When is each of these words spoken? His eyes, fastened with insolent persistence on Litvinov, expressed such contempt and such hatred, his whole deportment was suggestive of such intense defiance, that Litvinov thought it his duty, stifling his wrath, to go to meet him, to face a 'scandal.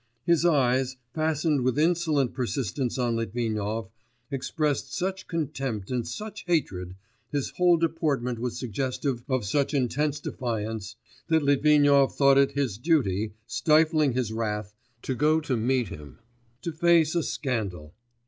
His 0.25 0.45
eyes, 0.47 0.97
fastened 1.13 1.61
with 1.61 1.77
insolent 1.77 2.33
persistence 2.33 2.97
on 2.97 3.15
Litvinov, 3.15 3.91
expressed 4.31 4.95
such 4.95 5.27
contempt 5.27 5.91
and 5.91 6.07
such 6.07 6.41
hatred, 6.47 6.95
his 7.31 7.51
whole 7.51 7.77
deportment 7.77 8.39
was 8.39 8.57
suggestive 8.57 9.23
of 9.29 9.45
such 9.45 9.75
intense 9.75 10.19
defiance, 10.19 10.95
that 11.27 11.43
Litvinov 11.43 12.15
thought 12.15 12.39
it 12.39 12.53
his 12.53 12.79
duty, 12.79 13.35
stifling 13.45 14.13
his 14.13 14.33
wrath, 14.33 14.73
to 15.03 15.13
go 15.13 15.39
to 15.41 15.55
meet 15.55 15.89
him, 15.89 16.17
to 16.63 16.71
face 16.71 17.13
a 17.13 17.21
'scandal. 17.21 17.93